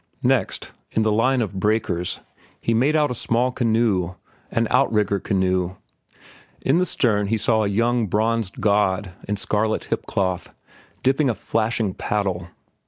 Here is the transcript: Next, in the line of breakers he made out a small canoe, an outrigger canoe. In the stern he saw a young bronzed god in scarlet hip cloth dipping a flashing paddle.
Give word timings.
Next, 0.23 0.71
in 0.89 1.03
the 1.03 1.11
line 1.11 1.41
of 1.43 1.53
breakers 1.59 2.21
he 2.59 2.73
made 2.73 2.95
out 2.95 3.11
a 3.11 3.13
small 3.13 3.51
canoe, 3.51 4.15
an 4.49 4.67
outrigger 4.71 5.19
canoe. 5.19 5.75
In 6.61 6.79
the 6.79 6.87
stern 6.87 7.27
he 7.27 7.37
saw 7.37 7.63
a 7.63 7.67
young 7.69 8.07
bronzed 8.07 8.59
god 8.59 9.11
in 9.27 9.35
scarlet 9.37 9.83
hip 9.83 10.07
cloth 10.07 10.55
dipping 11.03 11.29
a 11.29 11.35
flashing 11.35 11.93
paddle. 11.93 12.47